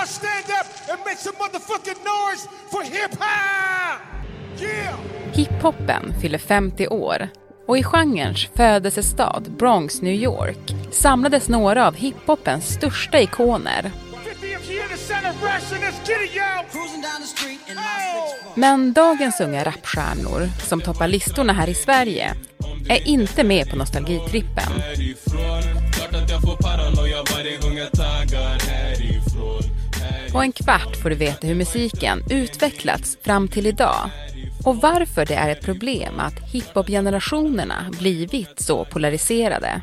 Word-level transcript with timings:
y'all 0.00 0.06
stand 0.06 0.50
up 0.60 0.66
and 0.90 0.98
make 1.04 1.18
some 1.18 1.36
motherfucking 1.36 2.00
noise 2.04 2.48
for 2.70 2.82
hip 2.82 3.14
hop! 3.18 4.00
Yeah! 4.58 4.96
Hiphopen 5.32 6.14
fyller 6.20 6.38
50 6.38 6.88
år 6.88 7.28
och 7.66 7.78
i 7.78 7.82
genrens 7.82 8.48
födelsestad 8.54 9.42
Bronx, 9.58 10.02
New 10.02 10.14
York 10.14 10.74
samlades 10.90 11.48
några 11.48 11.86
av 11.86 11.94
hiphopens 11.94 12.68
största 12.68 13.20
ikoner. 13.20 13.90
50 14.24 14.56
of 14.56 14.70
you 14.70 14.82
in 14.82 14.88
the 14.88 14.96
center 14.96 15.32
rush 15.42 15.72
and 15.74 15.82
let's 15.82 16.08
get 16.08 16.20
it, 16.24 16.34
y'all! 16.34 16.64
Cruising 16.70 17.02
down 17.02 17.20
the 17.20 17.26
street 17.26 17.60
in 17.68 17.74
my 17.74 17.80
six 18.42 18.56
Men 18.56 18.92
dagens 18.92 19.40
unga 19.40 19.64
rapstjärnor 19.64 20.48
som 20.68 20.80
toppar 20.80 21.08
listorna 21.08 21.52
här 21.52 21.68
i 21.68 21.74
Sverige 21.74 22.34
är 22.88 23.08
inte 23.08 23.44
med 23.44 23.70
på 23.70 23.76
nostalgitrippen. 23.76 24.72
På 30.32 30.38
en 30.38 30.52
kvart 30.52 30.96
får 30.96 31.10
du 31.10 31.16
veta 31.16 31.46
hur 31.46 31.54
musiken 31.54 32.22
utvecklats 32.30 33.18
fram 33.22 33.48
till 33.48 33.66
idag 33.66 34.10
och 34.64 34.76
varför 34.76 35.26
det 35.26 35.34
är 35.34 35.50
ett 35.50 35.64
problem 35.64 36.20
att 36.20 36.52
hiphop-generationerna 36.52 37.74
blivit 37.98 38.60
så 38.60 38.84
polariserade. 38.84 39.82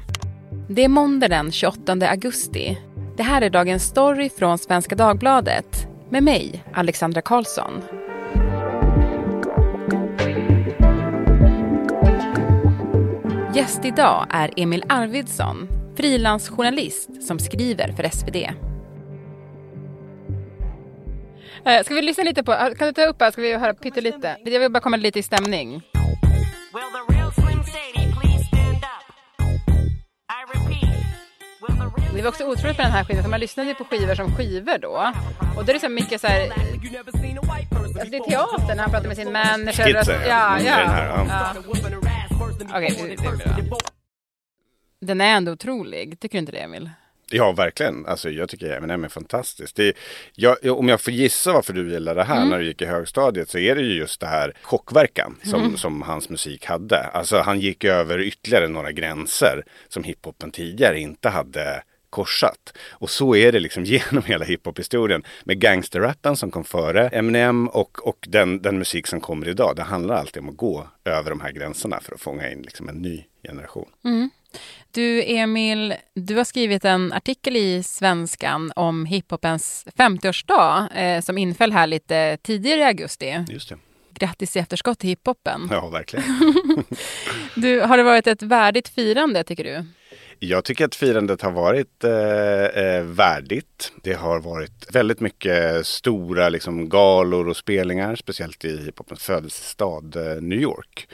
Det 0.70 0.84
är 0.84 0.88
måndag 0.88 1.28
den 1.28 1.52
28 1.52 1.94
augusti. 2.10 2.78
Det 3.18 3.24
här 3.24 3.42
är 3.42 3.50
dagens 3.50 3.84
story 3.84 4.30
från 4.30 4.58
Svenska 4.58 4.96
Dagbladet 4.96 5.88
med 6.10 6.24
mig, 6.24 6.64
Alexandra 6.74 7.22
Karlsson. 7.22 7.82
Gäst 13.56 13.86
idag 13.86 14.28
är 14.30 14.52
Emil 14.58 14.84
Arvidsson, 14.90 15.68
frilansjournalist 15.98 17.24
som 17.28 17.40
skriver 17.40 17.92
för 17.92 18.10
SvD. 18.10 18.67
Eh, 21.66 21.84
Ska 21.84 21.94
vi 21.94 22.02
lyssna 22.02 22.24
lite 22.24 22.44
på, 22.44 22.54
eh, 22.54 22.74
kan 22.74 22.88
du 22.88 22.94
ta 22.94 23.06
upp 23.06 23.22
här, 23.22 23.32
ska 23.32 23.42
vi 23.42 23.54
höra 23.58 23.74
pyttelite? 23.74 24.38
Jag 24.46 24.60
vill 24.60 24.72
bara 24.72 24.80
komma 24.80 24.98
lite 24.98 25.20
i 25.20 25.24
stämning. 25.24 25.70
Will 25.74 25.82
the 27.08 27.14
real 27.14 27.32
Slim 27.34 27.64
Shady 27.64 28.14
please 28.22 28.44
stand 28.48 28.78
up? 28.78 29.06
I 30.38 30.40
repeat, 30.54 30.96
will 31.62 31.78
the 31.78 32.02
real 32.02 32.16
Det 32.16 32.22
var 32.22 32.30
också 32.30 32.44
otroligt 32.44 32.78
med 32.78 32.86
den 32.86 32.92
här 32.92 33.04
skivan, 33.04 33.24
för 33.24 33.30
man 33.30 33.40
lyssnade 33.40 33.74
på 33.74 33.84
skivor 33.84 34.16
som 34.16 34.36
skivor 34.36 34.78
då. 34.78 35.14
Och 35.58 35.66
då 35.66 35.70
är 35.72 35.74
det 35.74 35.80
så 35.80 35.90
mycket 35.90 36.22
så 36.22 36.28
här, 36.28 36.42
alltså 36.42 38.10
det 38.12 38.18
är 38.18 38.30
teatern 38.30 38.68
när 38.78 38.84
han 38.84 38.92
pratar 38.92 39.08
med 39.08 39.18
sin 39.18 39.32
manager. 39.32 39.84
Skitsen, 39.84 40.22
ja. 40.28 40.60
ja. 40.60 40.82
ja, 40.82 41.26
ja. 41.30 41.54
Okej, 42.70 42.96
det- 43.00 43.16
det 43.16 43.62
är 43.62 43.70
bra. 43.70 43.78
Den 45.02 45.22
är 45.22 45.36
ändå 45.38 45.52
otrolig, 45.52 46.20
tycker 46.20 46.38
du 46.38 46.40
inte 46.40 46.52
det 46.52 46.58
Emil? 46.58 46.90
Ja, 47.30 47.52
verkligen. 47.52 48.06
Alltså, 48.06 48.30
jag 48.30 48.50
tycker 48.50 48.78
Eminem 48.78 49.04
är 49.04 49.10
fantastisk. 49.10 49.76
Det 49.76 49.98
jag, 50.36 50.58
om 50.80 50.90
jag 50.90 51.02
får 51.02 51.14
gissa 51.14 51.54
varför 51.54 51.74
du 51.74 51.92
gillar 51.92 52.16
det 52.16 52.24
här 52.24 52.46
när 52.46 52.60
du 52.60 52.66
gick 52.66 52.82
i 52.82 52.86
högstadiet 52.86 53.50
så 53.50 53.58
är 53.58 53.76
det 53.76 53.82
ju 53.82 53.94
just 53.94 54.20
det 54.20 54.28
här 54.28 54.54
chockverkan 54.62 55.38
som, 55.44 55.78
som 55.78 56.02
hans 56.02 56.30
musik 56.30 56.66
hade. 56.66 57.04
Alltså 57.04 57.38
han 57.38 57.60
gick 57.60 57.84
över 57.84 58.20
ytterligare 58.22 58.68
några 58.68 58.92
gränser 58.92 59.64
som 59.88 60.04
hiphopen 60.04 60.52
tidigare 60.52 61.00
inte 61.00 61.30
hade 61.30 61.84
korsat. 62.10 62.78
Och 62.92 63.10
så 63.10 63.36
är 63.36 63.52
det 63.52 63.60
liksom 63.60 63.84
genom 63.86 64.24
hela 64.24 64.46
hiphop-historien. 64.46 65.24
Med 65.44 65.60
gangsterrappen 65.60 66.36
som 66.36 66.52
kom 66.52 66.64
före 66.64 67.08
Eminem 67.08 67.68
och, 67.68 68.08
och 68.08 68.26
den, 68.28 68.62
den 68.62 68.78
musik 68.78 69.08
som 69.08 69.22
kommer 69.22 69.48
idag. 69.48 69.76
Det 69.76 69.84
handlar 69.84 70.16
alltid 70.16 70.44
om 70.44 70.50
att 70.50 70.58
gå 70.58 70.88
över 71.06 71.30
de 71.30 71.42
här 71.42 71.52
gränserna 71.52 72.00
för 72.00 72.16
att 72.16 72.22
fånga 72.22 72.52
in 72.52 72.62
liksom 72.62 72.90
en 72.90 72.96
ny 72.96 73.24
generation. 73.44 73.90
Du 74.92 75.24
Emil, 75.24 75.94
du 76.14 76.36
har 76.36 76.44
skrivit 76.44 76.86
en 76.86 77.14
artikel 77.14 77.56
i 77.56 77.84
Svenskan 77.84 78.72
om 78.76 79.06
hiphopens 79.06 79.86
50-årsdag 79.98 80.88
eh, 80.96 81.22
som 81.22 81.38
inföll 81.38 81.72
här 81.72 81.88
lite 81.88 82.38
tidigare 82.44 82.80
i 82.80 82.84
augusti. 82.84 83.46
Just 83.50 83.70
det. 83.70 83.78
Grattis 84.14 84.56
i 84.56 84.60
efterskott 84.60 85.00
till 85.00 85.10
hiphopen. 85.10 85.68
Ja, 85.72 85.88
verkligen. 85.88 86.26
Du, 87.56 87.82
har 87.82 87.98
det 87.98 88.04
varit 88.04 88.28
ett 88.28 88.44
värdigt 88.44 88.90
firande 88.90 89.44
tycker 89.44 89.64
du? 89.64 89.86
Jag 90.40 90.64
tycker 90.64 90.86
att 90.86 90.96
firandet 90.96 91.42
har 91.42 91.52
varit 91.52 92.04
eh, 92.04 92.84
eh, 92.84 93.04
värdigt. 93.04 93.92
Det 94.04 94.14
har 94.14 94.40
varit 94.40 94.96
väldigt 94.96 95.20
mycket 95.20 95.88
stora 95.88 96.50
liksom, 96.50 96.90
galor 96.90 97.48
och 97.48 97.58
spelningar, 97.58 98.16
speciellt 98.16 98.66
i 98.66 98.78
hiphopens 98.78 99.24
födelsestad 99.24 100.16
eh, 100.16 100.42
New 100.42 100.60
York. 100.60 101.08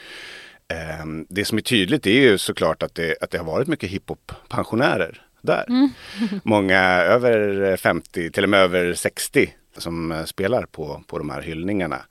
Eh, 0.68 1.06
det 1.30 1.46
som 1.46 1.58
är 1.58 1.62
tydligt 1.62 2.08
är 2.08 2.12
ju 2.12 2.38
såklart 2.38 2.84
att 2.84 2.96
det, 2.96 3.16
att 3.22 3.32
det 3.32 3.38
har 3.38 3.46
varit 3.46 3.68
mycket 3.68 3.90
hiphop-pensionärer 3.90 5.22
där. 5.42 5.66
Många 6.44 6.80
över 6.84 7.78
50, 7.78 8.32
till 8.32 8.44
och 8.44 8.50
med 8.50 8.60
över 8.60 8.94
60 8.94 9.54
som 9.78 10.12
eh, 10.12 10.24
spelar 10.24 10.66
på, 10.66 11.04
på 11.08 11.18
de 11.18 11.30
här 11.30 11.42
hyllningarna. 11.42 12.02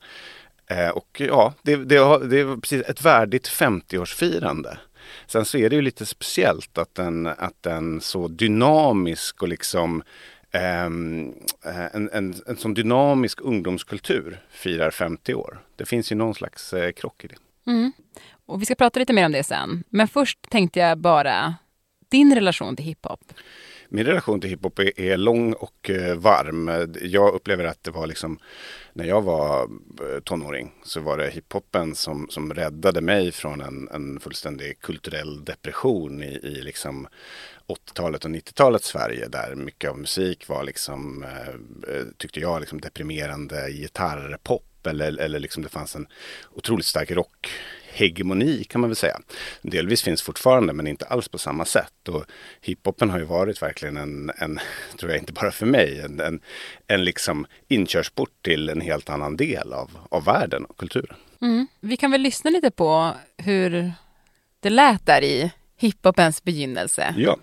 Eh, 0.67 0.89
och 0.89 1.21
ja, 1.27 1.53
det, 1.61 1.75
det, 1.75 2.27
det 2.27 2.39
är 2.39 2.61
precis 2.61 2.83
ett 2.83 3.01
värdigt 3.01 3.49
50-årsfirande. 3.49 4.77
Sen 5.27 5.45
så 5.45 5.57
är 5.57 5.69
det 5.69 5.75
ju 5.75 5.81
lite 5.81 6.05
speciellt 6.05 6.77
att 6.77 6.99
en, 6.99 7.27
att 7.27 7.65
en 7.65 8.01
så 8.01 8.27
dynamisk 8.27 9.41
och 9.41 9.47
liksom 9.47 10.03
ehm, 10.51 11.33
eh, 11.65 11.85
en, 11.95 12.09
en, 12.13 12.35
en 12.47 12.57
sån 12.57 12.73
dynamisk 12.73 13.41
ungdomskultur 13.41 14.41
firar 14.49 14.91
50 14.91 15.33
år. 15.33 15.59
Det 15.75 15.85
finns 15.85 16.11
ju 16.11 16.15
någon 16.15 16.35
slags 16.35 16.73
eh, 16.73 16.91
krock 16.91 17.25
i 17.25 17.27
det. 17.27 17.35
Och 18.45 18.61
vi 18.61 18.65
ska 18.65 18.75
prata 18.75 18.99
lite 18.99 19.13
mer 19.13 19.25
om 19.25 19.31
det 19.31 19.43
sen. 19.43 19.83
Men 19.89 20.07
först 20.07 20.49
tänkte 20.49 20.79
jag 20.79 20.97
bara, 20.97 21.55
din 22.09 22.35
relation 22.35 22.75
till 22.75 22.85
hiphop. 22.85 23.33
Min 23.89 24.05
relation 24.05 24.41
till 24.41 24.49
hiphop 24.49 24.79
är, 24.79 24.99
är 24.99 25.17
lång 25.17 25.53
och 25.53 25.89
eh, 25.89 26.15
varm. 26.15 26.87
Jag 27.01 27.33
upplever 27.33 27.65
att 27.65 27.83
det 27.83 27.91
var 27.91 28.07
liksom 28.07 28.39
när 28.93 29.05
jag 29.05 29.21
var 29.21 29.61
eh, 29.61 30.19
tonåring 30.23 30.71
så 30.83 30.99
var 30.99 31.17
det 31.17 31.29
hiphopen 31.29 31.95
som, 31.95 32.27
som 32.29 32.53
räddade 32.53 33.01
mig 33.01 33.31
från 33.31 33.61
en, 33.61 33.89
en 33.93 34.19
fullständig 34.19 34.79
kulturell 34.79 35.45
depression 35.45 36.23
i, 36.23 36.39
i 36.43 36.61
liksom 36.61 37.07
80-talet 37.67 38.25
och 38.25 38.31
90-talets 38.31 38.87
Sverige 38.87 39.27
där 39.27 39.55
mycket 39.55 39.89
av 39.89 39.97
musik 39.99 40.47
var 40.47 40.63
liksom, 40.63 41.23
eh, 41.23 42.03
tyckte 42.17 42.39
jag, 42.39 42.59
liksom 42.59 42.81
deprimerande 42.81 43.71
gitarrpop 43.71 44.87
eller, 44.87 45.19
eller 45.19 45.39
liksom 45.39 45.63
det 45.63 45.69
fanns 45.69 45.95
en 45.95 46.07
otroligt 46.51 46.85
stark 46.85 47.11
rock 47.11 47.49
rockhegemoni 47.93 48.63
kan 48.63 48.81
man 48.81 48.89
väl 48.89 48.95
säga. 48.95 49.19
Delvis 49.61 50.01
finns 50.01 50.21
fortfarande 50.21 50.73
men 50.73 50.87
inte 50.87 51.05
alls 51.05 51.27
på 51.27 51.37
samma 51.37 51.65
sätt. 51.65 52.09
Och 52.09 52.25
hiphopen 52.61 53.09
har 53.09 53.19
ju 53.19 53.25
varit 53.25 53.61
verkligen 53.61 53.97
en, 53.97 54.31
en 54.37 54.59
tror 54.99 55.11
jag 55.11 55.19
inte 55.19 55.33
bara 55.33 55.51
för 55.51 55.65
mig, 55.65 56.01
en, 56.05 56.19
en, 56.19 56.39
en 56.87 57.03
liksom 57.03 57.45
inkörsport 57.67 58.29
till 58.41 58.69
en 58.69 58.81
helt 58.81 59.09
annan 59.09 59.37
del 59.37 59.73
av, 59.73 59.89
av 60.09 60.25
världen 60.25 60.65
och 60.65 60.77
kulturen. 60.77 61.15
Vi 61.79 61.97
kan 61.97 62.11
väl 62.11 62.21
lyssna 62.21 62.49
lite 62.49 62.71
på 62.71 63.11
hur 63.37 63.91
det 64.59 64.69
lät 64.69 65.05
där 65.05 65.23
i 65.23 65.51
hiphopens 65.77 66.43
begynnelse. 66.43 67.13
Ja. 67.17 67.37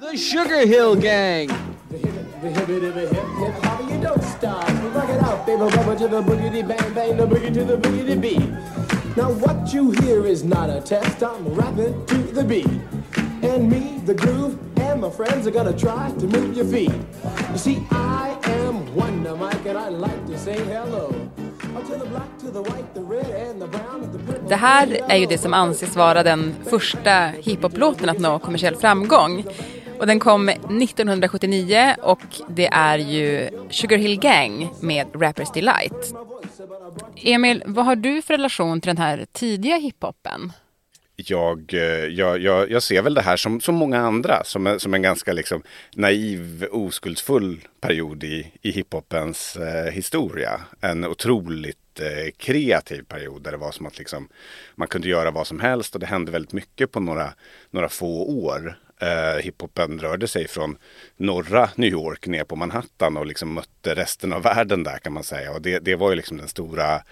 The 0.00 0.18
Sugar 0.18 0.66
Hill 0.66 1.02
Gang. 1.02 1.50
Now 9.16 9.30
what 9.32 9.72
you 9.74 9.90
hear 9.90 10.26
is 10.26 10.44
not 10.44 10.70
a 10.70 10.80
test. 10.80 11.22
I'm 11.22 11.54
rapping 11.54 12.06
to 12.06 12.16
the 12.32 12.44
beat, 12.44 12.66
and 13.42 13.68
me, 13.68 14.00
the 14.06 14.14
groove, 14.14 14.56
and 14.76 15.00
my 15.00 15.10
friends 15.10 15.46
are 15.46 15.50
gonna 15.50 15.76
try 15.76 16.12
to 16.20 16.26
move 16.26 16.56
your 16.56 16.66
feet. 16.66 16.92
You 17.52 17.58
see, 17.58 17.78
I 17.90 18.36
am 18.42 18.94
Wonder 18.94 19.36
Mike, 19.36 19.66
and 19.66 19.78
I 19.78 19.88
like 19.88 20.26
to 20.26 20.38
say 20.38 20.58
hello. 20.64 21.12
Det 24.48 24.56
här 24.56 25.00
är 25.08 25.16
ju 25.16 25.26
det 25.26 25.38
som 25.38 25.54
anses 25.54 25.96
vara 25.96 26.22
den 26.22 26.54
första 26.70 27.26
hiphoplåten 27.26 28.08
att 28.08 28.18
nå 28.18 28.38
kommersiell 28.38 28.76
framgång. 28.76 29.44
Och 29.98 30.06
den 30.06 30.20
kom 30.20 30.48
1979 30.48 31.94
och 32.02 32.20
det 32.48 32.66
är 32.66 32.98
ju 32.98 33.48
Sugar 33.70 33.96
Hill 33.96 34.20
Gang 34.20 34.72
med 34.80 35.06
Rappers 35.14 35.52
Delight. 35.52 36.14
Emil, 37.16 37.62
vad 37.66 37.84
har 37.84 37.96
du 37.96 38.22
för 38.22 38.34
relation 38.34 38.80
till 38.80 38.88
den 38.88 38.98
här 38.98 39.26
tidiga 39.32 39.76
hiphopen? 39.76 40.52
jag, 41.28 41.74
eh, 41.74 42.04
jag, 42.04 42.40
jag, 42.40 42.70
jag 42.70 42.82
ser 42.82 43.02
väl 43.02 43.14
det 43.14 43.20
här 43.20 43.36
som, 43.36 43.60
som 43.60 43.74
många 43.74 43.98
andra, 43.98 44.44
som 44.44 44.66
en, 44.66 44.80
som 44.80 44.94
en 44.94 45.02
ganska 45.02 45.32
liksom 45.32 45.62
naiv, 45.96 46.66
oskuldsfull 46.70 47.60
period 47.80 48.24
i, 48.24 48.52
i 48.62 48.70
hiphopens 48.70 49.56
eh, 49.56 49.92
historia. 49.92 50.60
En 50.80 51.04
otroligt 51.04 52.00
eh, 52.00 52.30
kreativ 52.36 53.02
period 53.02 53.42
där 53.42 53.50
det 53.50 53.56
var 53.56 53.72
som 53.72 53.86
att 53.86 53.98
liksom, 53.98 54.28
man 54.74 54.88
kunde 54.88 55.08
göra 55.08 55.30
vad 55.30 55.46
som 55.46 55.60
helst 55.60 55.94
och 55.94 56.00
det 56.00 56.06
hände 56.06 56.32
väldigt 56.32 56.52
mycket 56.52 56.92
på 56.92 57.00
några, 57.00 57.32
några 57.70 57.88
få 57.88 58.44
år. 58.44 58.78
Eh, 59.00 59.42
hiphopen 59.42 59.98
rörde 59.98 60.28
sig 60.28 60.48
från 60.48 60.76
norra 61.16 61.70
New 61.76 61.90
York 61.90 62.26
ner 62.26 62.44
på 62.44 62.56
Manhattan 62.56 63.16
och 63.16 63.26
liksom 63.26 63.54
mötte 63.54 63.94
resten 63.94 64.32
av 64.32 64.42
världen 64.42 64.82
där 64.82 64.98
kan 64.98 65.12
man 65.12 65.24
säga. 65.24 65.52
Och 65.52 65.62
det, 65.62 65.78
det 65.78 65.96
var 65.96 66.10
ju 66.10 66.16
liksom 66.16 66.36
den 66.36 66.48
stora 66.48 67.02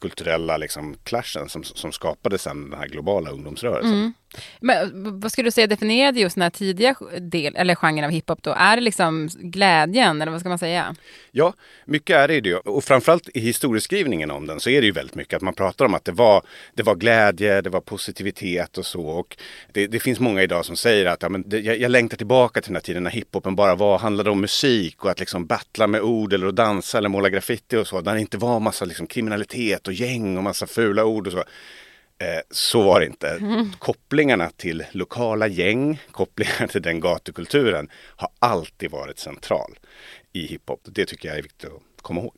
kulturella 0.00 0.56
liksom 0.56 0.96
clashen 1.04 1.48
som, 1.48 1.64
som 1.64 1.92
skapade 1.92 2.38
sen 2.38 2.70
den 2.70 2.78
här 2.78 2.88
globala 2.88 3.30
ungdomsrörelsen. 3.30 3.92
Mm. 3.92 4.12
Men 4.60 5.20
vad 5.20 5.32
skulle 5.32 5.46
du 5.46 5.52
säga 5.52 5.66
definierade 5.66 6.20
just 6.20 6.36
den 6.36 6.42
här 6.42 6.50
tidiga 6.50 6.94
del, 7.20 7.56
eller 7.56 7.74
genren 7.74 8.04
av 8.04 8.10
hiphop 8.10 8.42
då? 8.42 8.54
Är 8.58 8.76
det 8.76 8.82
liksom 8.82 9.28
glädjen 9.34 10.22
eller 10.22 10.32
vad 10.32 10.40
ska 10.40 10.48
man 10.48 10.58
säga? 10.58 10.94
Ja, 11.30 11.54
mycket 11.84 12.16
är 12.16 12.28
det 12.28 12.34
ju. 12.34 12.56
Och 12.56 12.84
framförallt 12.84 13.28
i 13.34 13.40
historieskrivningen 13.40 14.30
om 14.30 14.46
den 14.46 14.60
så 14.60 14.70
är 14.70 14.80
det 14.80 14.86
ju 14.86 14.92
väldigt 14.92 15.14
mycket 15.14 15.36
att 15.36 15.42
man 15.42 15.54
pratar 15.54 15.84
om 15.84 15.94
att 15.94 16.04
det 16.04 16.12
var, 16.12 16.42
det 16.74 16.82
var 16.82 16.94
glädje, 16.94 17.60
det 17.60 17.70
var 17.70 17.80
positivitet 17.80 18.78
och 18.78 18.86
så. 18.86 19.02
Och 19.02 19.36
det, 19.72 19.86
det 19.86 20.00
finns 20.00 20.20
många 20.20 20.42
idag 20.42 20.64
som 20.64 20.76
säger 20.76 21.06
att 21.06 21.22
ja, 21.22 21.28
men 21.28 21.48
det, 21.48 21.60
jag, 21.60 21.80
jag 21.80 21.90
längtar 21.90 22.16
tillbaka 22.16 22.60
till 22.60 22.68
den 22.68 22.76
här 22.76 22.82
tiden 22.82 23.02
när 23.02 23.10
hiphopen 23.10 23.56
bara 23.56 23.74
var, 23.74 23.98
handlade 23.98 24.30
om 24.30 24.40
musik 24.40 25.04
och 25.04 25.10
att 25.10 25.20
liksom 25.20 25.46
battla 25.46 25.86
med 25.86 26.00
ord 26.00 26.32
eller 26.32 26.46
att 26.46 26.56
dansa 26.56 26.98
eller 26.98 27.08
måla 27.08 27.30
graffiti 27.30 27.76
och 27.76 27.86
så. 27.86 28.00
Där 28.00 28.14
det 28.14 28.20
inte 28.20 28.38
var 28.38 28.60
massa 28.60 28.84
liksom 28.84 29.06
kriminalitet 29.06 29.86
och 29.88 29.92
gäng 29.92 30.36
och 30.36 30.42
massa 30.42 30.66
fula 30.66 31.04
ord 31.04 31.26
och 31.26 31.32
så. 31.32 31.44
Eh, 32.18 32.40
så 32.50 32.82
var 32.82 33.00
det 33.00 33.06
inte. 33.06 33.40
Kopplingarna 33.78 34.50
till 34.50 34.84
lokala 34.92 35.46
gäng, 35.46 36.02
kopplingarna 36.10 36.68
till 36.68 36.82
den 36.82 37.00
gatukulturen 37.00 37.88
har 38.16 38.28
alltid 38.38 38.90
varit 38.90 39.18
central 39.18 39.78
i 40.32 40.46
hiphop. 40.46 40.80
Det 40.84 41.06
tycker 41.06 41.28
jag 41.28 41.38
är 41.38 41.42
viktigt 41.42 41.70
att 41.70 42.02
komma 42.02 42.20
ihåg. 42.20 42.34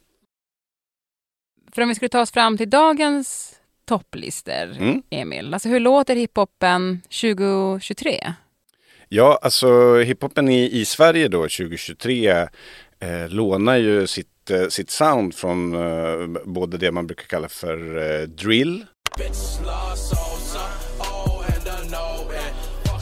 För 1.72 1.82
om 1.82 1.88
vi 1.88 1.94
skulle 1.94 2.08
ta 2.08 2.20
oss 2.20 2.32
fram 2.32 2.56
till 2.56 2.70
dagens 2.70 3.54
topplistor, 3.84 4.76
Mm. 4.78 5.02
Emil. 5.10 5.54
Alltså 5.54 5.68
hur 5.68 5.80
låter 5.80 6.16
hiphopen 6.16 7.00
2023? 7.02 8.34
Ja, 9.08 9.38
alltså 9.42 9.96
hiphopen 9.98 10.48
i, 10.48 10.80
i 10.80 10.84
Sverige 10.84 11.28
då 11.28 11.38
2023 11.42 12.28
eh, 13.00 13.28
lånar 13.28 13.76
ju 13.76 14.06
sitt, 14.06 14.50
eh, 14.50 14.68
sitt 14.68 14.90
sound 14.90 15.34
från 15.34 15.74
eh, 15.74 16.42
både 16.44 16.78
det 16.78 16.92
man 16.92 17.06
brukar 17.06 17.24
kalla 17.24 17.48
för 17.48 17.96
eh, 18.20 18.26
drill. 18.28 18.86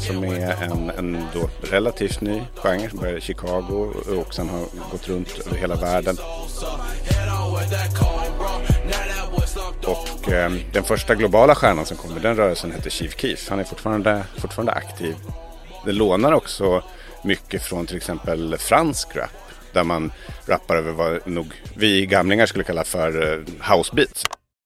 Som 0.07 0.25
är 0.25 0.63
en, 0.63 0.91
en 0.91 1.27
då 1.35 1.49
relativt 1.63 2.21
ny 2.21 2.43
genre 2.55 2.91
som 2.91 2.99
började 2.99 3.19
i 3.19 3.21
Chicago 3.21 3.95
och 4.27 4.35
sen 4.35 4.49
har 4.49 4.61
gått 4.91 5.09
runt 5.09 5.39
över 5.47 5.59
hela 5.59 5.77
världen. 5.77 6.17
Och 9.87 10.33
eh, 10.33 10.53
den 10.73 10.85
första 10.85 11.15
globala 11.15 11.55
stjärnan 11.55 11.87
som 11.87 11.97
kom 11.97 12.17
i 12.17 12.21
den 12.21 12.37
rörelsen 12.37 12.73
heter 12.73 12.91
Chief 12.91 13.17
Keef. 13.21 13.49
Han 13.49 13.59
är 13.59 13.65
fortfarande, 13.65 14.25
fortfarande 14.37 14.73
aktiv. 14.73 15.17
Det 15.85 15.93
lånar 15.93 16.33
också 16.33 16.83
mycket 17.25 17.63
från 17.63 17.87
till 17.87 17.97
exempel 17.97 18.57
fransk 18.59 19.17
rap. 19.17 19.31
Där 19.73 19.85
man 19.85 20.13
rappar 20.47 20.77
över 20.77 20.93
vad 20.93 21.27
nog 21.27 21.53
vi 21.75 22.07
gamlingar 22.07 22.47
skulle 22.47 22.65
kalla 22.65 22.85
för 22.85 23.33
eh, 23.33 23.75
house 23.75 23.95
beats. 23.95 24.25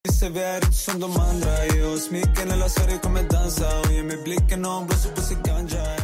Så 0.08 0.28
vi 0.28 0.42
är 0.42 0.56
inte 0.56 0.72
som 0.72 1.00
de 1.00 1.10
andra 1.10 1.66
Ge 1.74 1.82
oss 1.82 2.04
smicken 2.04 2.50
hela 2.50 2.68
Sverige 2.68 2.98
kommer 2.98 3.22
dansa 3.22 3.80
Och 3.80 3.92
ge 3.92 4.02
mig 4.02 4.22
blicken 4.24 4.64
och 4.64 4.86
blåser 4.86 5.10
på 5.10 5.20
sig 5.20 5.36
ganja 5.44 6.00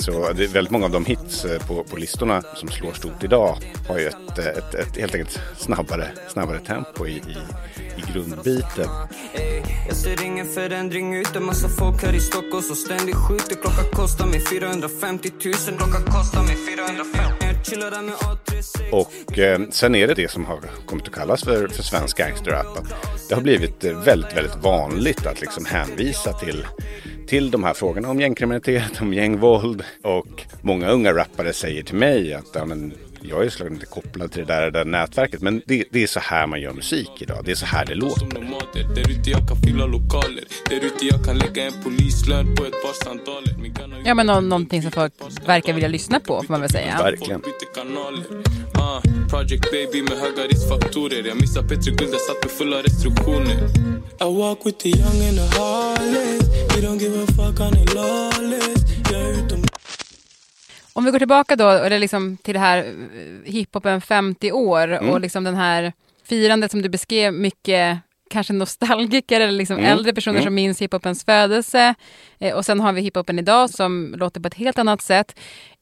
så 0.00 0.32
det 0.32 0.44
är 0.44 0.48
väldigt 0.48 0.70
många 0.70 0.84
av 0.84 0.90
de 0.90 1.04
hits 1.04 1.44
eh, 1.44 1.66
på, 1.66 1.84
på 1.84 1.96
listorna 1.96 2.42
som 2.54 2.68
slår 2.68 2.92
stort 2.92 3.24
idag 3.24 3.58
har 3.88 3.98
ju 3.98 4.06
ett, 4.06 4.38
eh, 4.38 4.46
ett, 4.46 4.74
ett 4.74 4.96
helt 4.96 5.14
enkelt 5.14 5.40
snabbare, 5.56 6.10
snabbare 6.28 6.60
tempo 6.60 7.06
i, 7.06 7.12
i, 7.12 7.38
i 7.96 8.12
grundbiten. 8.12 8.88
Eh, 9.32 9.86
jag 9.88 9.96
ser 9.96 10.24
ingen 10.24 10.46
förändring 10.46 11.14
utan 11.14 11.44
massa 11.44 11.68
folk 11.68 12.02
här 12.02 12.12
i 12.12 12.20
Stockholm 12.20 12.62
som 12.62 12.76
ständigt 12.76 13.16
skjuter. 13.16 13.54
Klockan 13.54 13.84
kostar 13.92 14.26
mig 14.26 14.40
450 14.40 15.30
000, 15.44 15.54
klockan 15.78 16.02
kostar 16.02 16.42
mig 16.42 16.56
450 16.56 17.46
000. 17.46 17.47
Och 18.92 19.38
eh, 19.38 19.60
sen 19.70 19.94
är 19.94 20.06
det 20.06 20.14
det 20.14 20.30
som 20.30 20.44
har 20.44 20.60
kommit 20.86 21.08
att 21.08 21.14
kallas 21.14 21.44
för, 21.44 21.68
för 21.68 21.82
svensk 21.82 22.18
gangsterrap. 22.18 22.78
Det 23.28 23.34
har 23.34 23.42
blivit 23.42 23.84
eh, 23.84 24.02
väldigt, 24.04 24.36
väldigt 24.36 24.56
vanligt 24.56 25.26
att 25.26 25.40
liksom 25.40 25.64
hänvisa 25.64 26.32
till, 26.32 26.66
till 27.26 27.50
de 27.50 27.64
här 27.64 27.74
frågorna 27.74 28.10
om 28.10 28.20
gängkriminalitet, 28.20 29.00
om 29.00 29.14
gängvåld. 29.14 29.84
Och 30.02 30.46
många 30.60 30.90
unga 30.90 31.14
rappare 31.14 31.52
säger 31.52 31.82
till 31.82 31.96
mig 31.96 32.34
att 32.34 32.50
ja, 32.54 32.64
men, 32.64 32.92
jag 33.22 33.44
är 33.44 33.48
såklart 33.50 33.70
inte 33.70 33.86
kopplad 33.86 34.32
till 34.32 34.46
det 34.46 34.54
där, 34.54 34.62
det 34.62 34.70
där 34.70 34.84
nätverket. 34.84 35.40
Men 35.42 35.62
det, 35.66 35.84
det 35.90 36.02
är 36.02 36.06
så 36.06 36.20
här 36.20 36.46
man 36.46 36.60
gör 36.60 36.72
musik 36.72 37.10
idag. 37.20 37.42
Det 37.44 37.50
är 37.50 37.54
så 37.54 37.66
här 37.66 37.84
det 37.86 37.94
låter. 37.94 38.18
som 38.20 38.28
nomader 38.28 38.94
Där 38.94 39.10
ute 39.10 39.30
jag 39.30 39.48
kan 39.48 39.56
fylla 39.56 39.86
lokaler 39.86 40.44
Där 40.70 40.76
ute 40.76 41.06
jag 41.06 41.24
kan 41.24 41.38
lägga 41.38 41.64
en 41.66 41.72
polislön 41.84 42.54
på 42.56 42.64
ett 42.64 42.82
par 42.82 43.04
sandaler 43.04 43.54
Min 43.62 43.72
gun 43.74 43.92
har 43.92 44.02
Ja, 44.04 44.14
men 44.14 44.26
nå- 44.26 44.40
någonting 44.40 44.82
som 44.82 44.90
folk 44.90 45.12
verkar 45.46 45.72
vilja 45.72 45.88
lyssna 45.88 46.20
på, 46.20 46.42
får 46.42 46.52
man 46.52 46.60
väl 46.60 46.70
säga. 46.70 46.98
Verkligen. 47.02 47.42
Ah, 48.74 49.00
Project 49.30 49.70
baby 49.70 50.02
med 50.02 50.18
höga 50.18 50.42
riskfaktorer 50.52 51.26
Jag 51.28 51.40
missar 51.40 51.62
Petri 51.62 51.90
Guld, 51.92 52.10
jag 52.12 52.20
satt 52.20 52.42
med 52.44 52.50
fulla 52.50 52.76
restriktioner 52.82 53.56
I 54.20 54.24
walk 54.38 54.58
with 54.66 54.78
the 54.78 54.88
young 54.88 55.18
and 55.28 55.36
the 55.38 55.58
heartless 55.58 56.42
We 56.76 56.80
don't 56.86 56.98
give 57.00 57.22
a 57.22 57.26
fuck, 57.26 57.60
Jag 57.60 57.66
är 57.76 57.82
utom 57.82 58.27
Om 60.98 61.04
vi 61.04 61.10
går 61.10 61.18
tillbaka 61.18 61.56
då 61.56 61.68
eller 61.70 61.98
liksom 61.98 62.36
till 62.36 62.54
det 62.54 62.60
här 62.60 62.78
eh, 62.78 63.52
hiphopen 63.52 64.00
50 64.00 64.52
år 64.52 64.88
Mm. 64.92 65.10
och 65.10 65.20
liksom 65.20 65.44
den 65.44 65.54
här 65.54 65.92
firandet 66.24 66.70
som 66.70 66.82
du 66.82 66.88
beskrev 66.88 67.34
mycket 67.34 67.98
kanske 68.30 68.52
nostalgiker 68.52 69.40
eller 69.40 69.52
liksom 69.52 69.76
Mm. 69.78 69.92
äldre 69.92 70.12
personer 70.12 70.34
Mm. 70.36 70.44
som 70.44 70.54
minns 70.54 70.82
hiphopens 70.82 71.24
födelse. 71.24 71.94
Eh, 72.38 72.54
och 72.56 72.64
sen 72.64 72.80
har 72.80 72.92
vi 72.92 73.00
hiphopen 73.00 73.38
idag 73.38 73.70
som 73.70 74.14
låter 74.18 74.40
på 74.40 74.46
ett 74.46 74.54
helt 74.54 74.78
annat 74.78 75.02
sätt. 75.02 75.38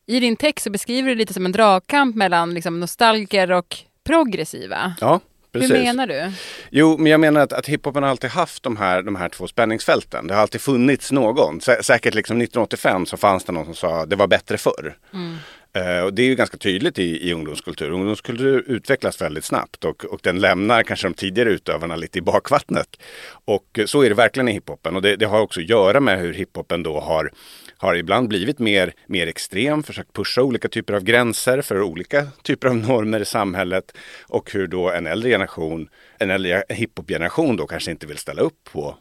I 0.06 0.20
din 0.20 0.36
text 0.36 0.64
så 0.64 0.70
beskriver 0.70 1.08
du 1.08 1.14
lite 1.14 1.34
som 1.34 1.46
en 1.46 1.52
dragkamp 1.52 2.16
mellan 2.16 2.54
liksom 2.54 2.80
nostalgiker 2.80 3.52
och 3.52 3.76
progressiva. 4.04 4.94
Ja, 5.00 5.20
precis. 5.60 5.76
Hur 5.76 5.84
menar 5.84 6.06
du? 6.06 6.32
Jo, 6.70 6.96
men 6.98 7.12
jag 7.12 7.20
menar 7.20 7.40
att, 7.40 7.52
att 7.52 7.66
hiphopen 7.66 8.02
har 8.02 8.10
alltid 8.10 8.30
haft 8.30 8.62
de 8.62 8.76
här, 8.76 9.02
de 9.02 9.16
här 9.16 9.28
två 9.28 9.46
spänningsfälten. 9.46 10.26
Det 10.26 10.34
har 10.34 10.42
alltid 10.42 10.60
funnits 10.60 11.12
någon. 11.12 11.60
Sä 11.60 11.82
säkert 11.82 12.14
liksom 12.14 12.36
1985 12.36 13.06
så 13.06 13.16
fanns 13.16 13.44
det 13.44 13.52
någon 13.52 13.64
som 13.64 13.74
sa 13.74 14.06
det 14.06 14.16
var 14.16 14.26
bättre 14.26 14.58
förr. 14.58 14.96
Eh, 15.12 15.18
Eh, 15.76 16.00
och 16.04 16.14
det 16.14 16.22
är 16.22 16.26
ju 16.26 16.34
ganska 16.34 16.56
tydligt 16.56 16.98
i, 16.98 17.28
i 17.28 17.32
ungdomskultur. 17.32 17.90
Ungdomskultur 17.90 18.64
utvecklas 18.66 19.22
väldigt 19.22 19.44
snabbt 19.44 19.84
och, 19.84 20.04
och 20.04 20.20
den 20.22 20.40
lämnar 20.40 20.82
kanske 20.82 21.08
de 21.08 21.14
tidigare 21.14 21.50
utövarna 21.50 21.96
lite 21.96 22.18
i 22.18 22.22
bakvattnet. 22.22 22.88
Och 23.44 23.80
så 23.86 24.02
är 24.02 24.08
det 24.08 24.14
verkligen 24.14 24.48
i 24.48 24.52
hiphopen. 24.52 24.96
Och 24.96 25.02
det, 25.02 25.16
det 25.16 25.26
har 25.26 25.40
också 25.40 25.60
att 25.60 25.68
göra 25.68 26.00
med 26.00 26.18
hur 26.20 26.32
hiphopen 26.34 26.82
då 26.82 27.00
har 27.00 27.30
har 27.78 27.94
ibland 27.94 28.28
blivit 28.28 28.58
mer, 28.58 28.92
mer 29.06 29.26
extrem, 29.26 29.82
försökt 29.82 30.12
pusha 30.12 30.42
olika 30.42 30.68
typer 30.68 30.94
av 30.94 31.02
gränser 31.04 31.62
för 31.62 31.82
olika 31.82 32.26
typer 32.42 32.68
av 32.68 32.76
normer 32.76 33.20
i 33.20 33.24
samhället 33.24 33.96
och 34.28 34.52
hur 34.52 34.66
då 34.66 34.90
en 34.90 35.06
äldre 35.06 35.30
generation, 35.30 35.88
en 36.18 36.30
äldre 36.30 36.64
hiphop-generation 36.68 37.56
då 37.56 37.66
kanske 37.66 37.90
inte 37.90 38.06
vill 38.06 38.18
ställa 38.18 38.42
upp 38.42 38.64
på, 38.72 38.96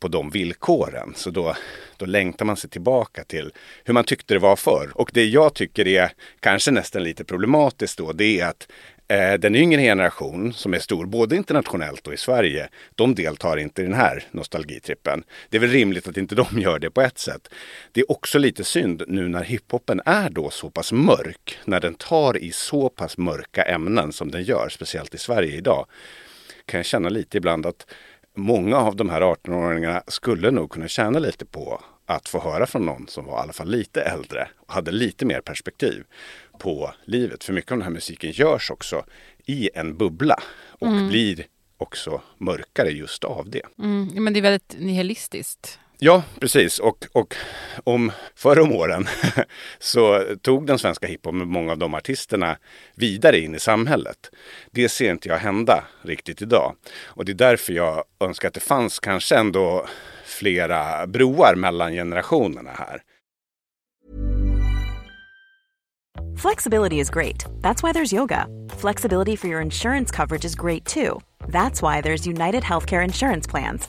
på 0.00 0.08
de 0.08 0.30
villkoren. 0.30 1.12
Så 1.16 1.30
då, 1.30 1.56
då 1.96 2.06
längtar 2.06 2.44
man 2.44 2.56
sig 2.56 2.70
tillbaka 2.70 3.24
till 3.24 3.52
hur 3.84 3.94
man 3.94 4.04
tyckte 4.04 4.34
det 4.34 4.40
var 4.40 4.56
förr. 4.56 4.90
Och 4.94 5.10
det 5.14 5.24
jag 5.24 5.54
tycker 5.54 5.88
är 5.88 6.12
kanske 6.40 6.70
nästan 6.70 7.02
lite 7.04 7.24
problematiskt 7.24 7.98
då, 7.98 8.12
det 8.12 8.40
är 8.40 8.46
att 8.46 8.66
Eh, 9.10 9.34
Den 9.38 9.56
yngre 9.56 9.82
generation 9.82 10.52
som 10.52 10.74
är 10.74 10.78
stor, 10.78 11.06
både 11.06 11.36
internationellt 11.36 12.06
och 12.06 12.14
i 12.14 12.16
Sverige, 12.16 12.68
de 12.94 13.14
deltar 13.14 13.56
inte 13.56 13.82
i 13.82 13.84
den 13.84 13.94
här 13.94 14.24
nostalgitrippen. 14.30 15.24
Det 15.48 15.56
är 15.56 15.60
väl 15.60 15.70
rimligt 15.70 16.08
att 16.08 16.16
inte 16.16 16.34
de 16.34 16.46
gör 16.60 16.78
det 16.78 16.90
på 16.90 17.00
ett 17.00 17.18
sätt. 17.18 17.48
Det 17.92 18.00
är 18.00 18.10
också 18.10 18.38
lite 18.38 18.64
synd 18.64 19.02
nu 19.08 19.28
när 19.28 19.44
hiphopen 19.44 20.00
är 20.04 20.30
då 20.30 20.50
så 20.50 20.70
pass 20.70 20.92
mörk, 20.92 21.58
när 21.64 21.80
den 21.80 21.94
tar 21.94 22.38
i 22.38 22.52
så 22.52 22.88
pass 22.88 23.18
mörka 23.18 23.62
ämnen 23.62 24.12
som 24.12 24.30
den 24.30 24.42
gör, 24.42 24.68
speciellt 24.68 25.14
i 25.14 25.18
Sverige 25.18 25.56
idag, 25.56 25.86
kan 26.66 26.78
jag 26.78 26.86
känna 26.86 27.08
lite 27.08 27.38
ibland 27.38 27.66
att 27.66 27.86
många 28.34 28.76
av 28.76 28.96
de 28.96 29.10
här 29.10 29.20
18-åringarna 29.20 30.02
skulle 30.06 30.50
nog 30.50 30.70
kunna 30.70 30.88
tjäna 30.88 31.18
lite 31.18 31.46
på 31.46 31.82
att 32.06 32.28
få 32.28 32.40
höra 32.40 32.66
från 32.66 32.86
någon 32.86 33.08
som 33.08 33.24
var 33.24 33.38
i 33.38 33.40
alla 33.42 33.52
fall 33.52 33.70
lite 33.70 34.02
äldre 34.02 34.48
och 34.66 34.72
hade 34.72 34.90
lite 34.90 35.24
mer 35.24 35.40
perspektiv 35.40 36.04
på 36.58 36.90
livet. 37.04 37.44
För 37.44 37.52
mycket 37.52 37.72
av 37.72 37.78
den 37.78 37.84
här 37.84 37.92
musiken 37.92 38.30
görs 38.30 38.70
också 38.70 39.04
i 39.46 39.70
en 39.74 39.96
bubbla 39.96 40.36
och 40.68 40.88
blir 41.08 41.46
också 41.78 42.22
mörkare 42.38 42.90
just 42.90 43.24
av 43.24 43.50
det. 43.50 43.62
Mm, 43.78 44.24
men 44.24 44.32
det 44.32 44.40
är 44.40 44.42
väldigt 44.42 44.76
nihilistiskt. 44.78 45.78
Ja, 46.02 46.22
precis. 46.40 46.78
Och, 46.78 47.06
och 47.12 47.34
om 47.84 48.12
förr 48.34 48.60
om 48.60 48.72
åren 48.72 49.06
så 49.78 50.24
tog 50.42 50.66
den 50.66 50.78
svenska 50.78 51.06
hiphopen 51.06 51.38
med 51.38 51.46
många 51.46 51.72
av 51.72 51.78
de 51.78 51.94
artisterna 51.94 52.56
vidare 52.94 53.38
in 53.38 53.54
i 53.54 53.60
samhället. 53.60 54.30
Det 54.70 54.88
ser 54.88 55.10
inte 55.10 55.28
jag 55.28 55.38
hända 55.38 55.84
riktigt 56.02 56.42
idag. 56.42 56.74
Och 57.04 57.24
det 57.24 57.32
är 57.32 57.34
därför 57.34 57.72
jag 57.72 58.04
önskar 58.20 58.48
att 58.48 58.54
det 58.54 58.60
fanns 58.60 59.00
kanske 59.00 59.36
ändå 59.36 59.86
flera 60.24 61.06
broar 61.06 61.54
mellan 61.56 61.92
generationerna 61.92 62.70
här. 62.70 63.02
Flexibility 66.42 67.00
is 67.00 67.10
great. 67.10 67.44
That's 67.60 67.82
why 67.82 67.92
there's 67.92 68.14
yoga. 68.14 68.46
Flexibility 68.78 69.36
for 69.36 69.48
your 69.48 69.62
insurance 69.62 70.16
coverage 70.16 70.44
is 70.44 70.54
great 70.54 70.86
too. 70.86 71.20
That's 71.48 71.82
why 71.82 72.00
there's 72.00 72.26
United 72.26 72.62
Healthcare 72.62 73.04
Insurance 73.04 73.50
Plans. 73.50 73.88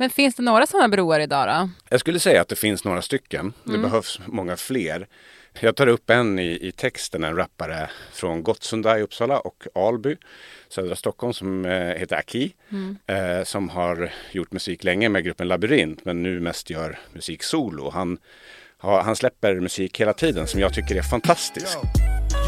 Men 0.00 0.10
finns 0.10 0.34
det 0.34 0.42
några 0.42 0.66
sådana 0.66 0.88
broar 0.88 1.20
idag 1.20 1.48
då? 1.48 1.70
Jag 1.88 2.00
skulle 2.00 2.20
säga 2.20 2.40
att 2.40 2.48
det 2.48 2.56
finns 2.56 2.84
några 2.84 3.02
stycken. 3.02 3.52
Det 3.64 3.70
Mm. 3.70 3.82
behövs 3.82 4.20
många 4.26 4.56
fler. 4.56 5.06
Jag 5.60 5.76
tar 5.76 5.86
upp 5.86 6.10
en 6.10 6.38
i, 6.38 6.58
i 6.68 6.72
texten, 6.72 7.24
en 7.24 7.36
rappare 7.36 7.90
från 8.12 8.42
Gottsunda 8.42 8.98
i 8.98 9.02
Uppsala 9.02 9.38
och 9.38 9.66
Alby, 9.74 10.16
södra 10.68 10.96
Stockholm, 10.96 11.32
som 11.32 11.64
eh, 11.64 11.72
heter 11.72 12.16
Aki. 12.16 12.54
Mm. 12.70 12.96
Eh, 13.06 13.44
som 13.44 13.68
har 13.68 14.12
gjort 14.32 14.52
musik 14.52 14.84
länge 14.84 15.08
med 15.08 15.24
gruppen 15.24 15.48
Labyrint, 15.48 16.04
men 16.04 16.22
nu 16.22 16.40
mest 16.40 16.70
gör 16.70 16.98
musik 17.12 17.42
solo. 17.42 17.90
Han, 17.90 18.18
har, 18.78 19.02
han 19.02 19.16
släpper 19.16 19.54
musik 19.60 20.00
hela 20.00 20.12
tiden 20.12 20.46
som 20.46 20.60
jag 20.60 20.74
tycker 20.74 20.94
är 20.96 21.02
fantastisk. 21.02 21.78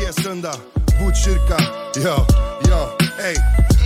Gesunda, 0.06 0.52
Botkyrka, 0.74 1.64
ja, 2.04 2.26
ja, 2.68 2.98
ey 3.24 3.34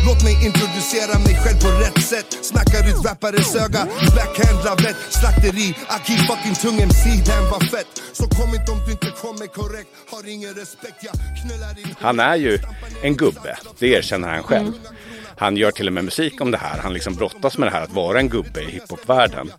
Låt 0.07 0.23
mig 0.25 0.35
introducera 0.47 1.19
mig 1.19 1.35
själv 1.43 1.59
på 1.65 1.69
rätt 1.85 2.05
sätt 2.05 2.39
Snackar 2.43 2.89
ut 2.89 3.05
rappares 3.07 3.55
öga, 3.57 3.83
backhand 4.17 4.65
lavett 4.65 4.97
Slakteri, 5.11 5.75
Aki 5.89 6.13
fucking 6.29 6.55
tung 6.63 6.81
MC, 6.81 7.05
den 7.27 7.45
var 7.51 7.61
fett 7.61 8.03
Så 8.13 8.25
kom 8.29 8.55
inte 8.55 8.73
om 8.73 8.81
du 8.87 8.93
inte 8.93 9.11
kommer 9.23 9.47
korrekt 9.47 9.89
Har 10.11 10.29
ingen 10.29 10.55
respekt, 10.55 10.99
jag 11.01 11.15
knullar 11.41 11.79
in 11.79 11.95
Han 12.01 12.21
är 12.21 12.37
ju 12.37 12.59
en 13.03 13.17
gubbe, 13.17 13.57
det 13.79 13.87
erkänner 13.89 14.29
han 14.29 14.43
själv. 14.43 14.73
Han 15.37 15.57
gör 15.57 15.71
till 15.71 15.87
och 15.87 15.93
med 15.93 16.05
musik 16.05 16.41
om 16.41 16.51
det 16.51 16.59
här. 16.59 16.79
Han 16.79 16.93
liksom 16.93 17.15
brottas 17.15 17.59
med 17.59 17.69
det 17.69 17.73
här 17.73 17.83
att 17.83 17.93
vara 17.93 18.19
en 18.19 18.29
gubbe 18.29 18.63
i 18.63 18.71
hiphopvärlden. 18.71 19.53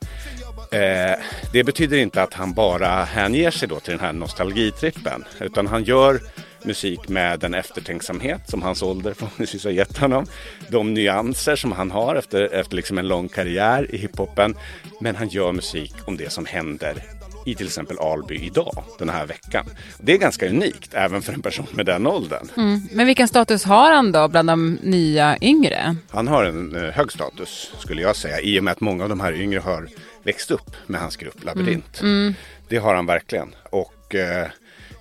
Eh, 0.72 1.20
det 1.54 1.64
betyder 1.64 1.98
inte 1.98 2.24
att 2.24 2.34
han 2.34 2.54
bara 2.54 3.04
hänger 3.04 3.52
sig 3.52 3.68
då 3.68 3.80
till 3.80 3.92
den 3.92 4.00
här 4.00 4.14
nostalgitrippen. 4.14 5.24
Utan 5.40 5.68
han 5.68 5.84
gör 5.84 6.20
musik 6.66 7.10
med 7.10 7.40
den 7.40 7.54
eftertänksamhet 7.54 8.50
som 8.50 8.62
hans 8.62 8.84
ålder 8.84 9.14
förhoppningsvis 9.14 9.64
har 9.64 9.72
gett 9.72 9.98
honom. 9.98 10.26
De 10.68 10.94
nyanser 10.94 11.56
som 11.56 11.72
han 11.72 11.92
har 11.92 12.16
efter, 12.16 12.54
efter 12.54 12.76
liksom 12.76 12.98
en 12.98 13.08
lång 13.08 13.28
karriär 13.28 13.96
i 13.96 13.98
hiphopen. 13.98 14.56
Men 15.02 15.16
han 15.16 15.28
gör 15.28 15.52
musik 15.52 15.94
om 16.06 16.18
det 16.18 16.32
som 16.32 16.46
händer 16.46 17.04
i 17.46 17.56
till 17.56 17.66
exempel 17.66 18.00
Alby 18.00 18.36
idag, 18.36 18.84
den 19.00 19.10
här 19.10 19.26
veckan. 19.26 19.66
Det 20.00 20.14
är 20.14 20.18
ganska 20.18 20.50
unikt, 20.50 20.94
även 20.94 21.22
för 21.22 21.34
en 21.34 21.42
person 21.42 21.68
med 21.72 21.86
den 21.86 22.08
åldern. 22.08 22.48
Mm. 22.58 22.82
Men 22.92 23.06
vilken 23.08 23.28
status 23.28 23.64
har 23.64 23.92
han 23.92 24.12
då 24.12 24.28
bland 24.28 24.50
de 24.50 24.80
nya 24.82 25.38
yngre? 25.42 25.96
Han 26.10 26.28
har 26.28 26.44
en 26.44 26.76
eh, 26.76 26.92
hög 26.92 27.12
status, 27.12 27.72
skulle 27.80 28.02
jag 28.02 28.16
säga, 28.16 28.40
i 28.40 28.60
och 28.60 28.64
med 28.64 28.72
att 28.72 28.82
många 28.82 29.04
av 29.04 29.10
de 29.10 29.20
här 29.20 29.34
yngre 29.34 29.60
har 29.60 29.88
växt 30.24 30.52
upp 30.52 30.76
med 30.88 31.02
hans 31.02 31.16
grupp 31.16 31.44
Labyrint. 31.44 32.02
Mm. 32.02 32.22
Mm. 32.22 32.34
Det 32.68 32.78
har 32.78 32.96
han 32.96 33.06
verkligen. 33.06 33.56
Och 33.70 34.16
eh, 34.16 34.48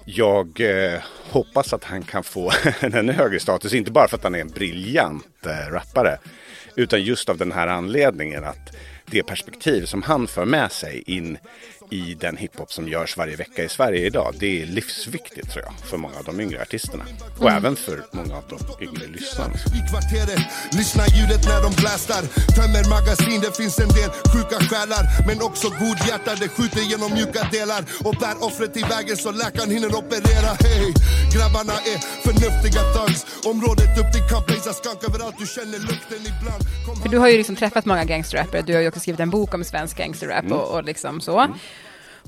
jag 0.05 0.61
eh, 0.61 1.01
hoppas 1.31 1.73
att 1.73 1.85
han 1.85 2.03
kan 2.03 2.25
få 2.25 2.53
en 2.81 2.95
ännu 2.95 3.13
högre 3.13 3.41
status, 3.41 3.75
inte 3.75 3.91
bara 3.91 4.09
för 4.09 4.17
att 4.17 4.23
han 4.25 4.35
är 4.35 4.41
en 4.41 4.49
briljant 4.49 5.47
eh, 5.47 5.73
rappare, 5.73 6.19
utan 6.77 7.03
just 7.03 7.29
av 7.29 7.39
den 7.39 7.53
här 7.53 7.67
anledningen 7.67 8.45
att 8.45 8.77
det 9.07 9.23
perspektiv 9.23 9.85
som 9.85 10.03
han 10.03 10.27
för 10.27 10.45
med 10.45 10.73
sig 10.73 11.03
in 11.07 11.39
i 11.91 12.15
den 12.15 12.37
hiphop 12.37 12.73
som 12.73 12.89
görs 12.89 13.17
varje 13.17 13.37
vecka 13.37 13.65
i 13.65 13.69
Sverige 13.69 14.07
idag. 14.07 14.35
Det 14.39 14.63
är 14.63 14.67
livsviktigt 14.67 15.51
tror 15.51 15.65
jag 15.65 15.75
för 15.91 15.97
många 15.97 16.19
av 16.19 16.25
de 16.25 16.41
yngre 16.41 16.63
artisterna. 16.63 17.05
Och 17.39 17.43
Mm. 17.51 17.57
även 17.57 17.77
för 17.77 18.03
många 18.13 18.35
av 18.37 18.45
de 18.49 18.85
yngre 18.85 19.07
lyssnarna. 19.07 19.55
i 19.55 19.81
kvarteret 19.91 20.41
Lyssna 20.73 21.05
ljudet 21.17 21.43
när 21.51 21.63
de 21.63 21.71
blastar 21.83 22.23
Tömmer 22.57 22.85
magasin, 22.97 23.41
det 23.41 23.57
finns 23.57 23.79
en 23.79 23.89
del 23.89 24.11
sjuka 24.33 24.59
själar 24.71 25.05
Men 25.27 25.43
också 25.43 25.69
godhjärtade, 25.69 26.49
skjuter 26.49 26.81
genom 26.93 27.13
mjuka 27.15 27.43
delar 27.53 27.83
Och 28.07 28.15
bär 28.21 28.37
offret 28.47 28.77
i 28.77 28.83
vägen 28.83 29.17
så 29.17 29.31
läkaren 29.31 29.71
hinner 29.71 29.95
operera 30.01 30.51
Hey, 30.67 30.87
grabbarna 31.35 31.73
är 31.93 31.99
förnuftiga 32.27 32.83
thugs 32.95 33.21
Området 33.53 33.99
upp 34.01 34.13
till 34.15 34.25
Camp 34.31 34.47
Blaze, 34.47 34.73
skunk 34.81 35.01
överallt 35.09 35.37
Du 35.39 35.47
känner 35.47 35.79
lukten 35.91 36.21
ibland 36.33 36.63
Kom 36.87 36.97
För 37.03 37.09
du 37.09 37.19
har 37.19 37.29
ju 37.29 37.37
liksom 37.37 37.57
träffat 37.57 37.85
många 37.85 38.05
gangsterrappare. 38.05 38.63
Du 38.63 38.75
har 38.75 38.81
ju 38.81 38.89
också 38.89 39.01
skrivit 39.01 39.21
en 39.21 39.31
bok 39.31 39.55
om 39.55 39.65
svensk 39.65 39.97
gangsterrap 39.99 40.45
Mm. 40.45 40.53
och, 40.59 40.75
och 40.75 40.85
liksom 40.85 41.21
så. 41.21 41.47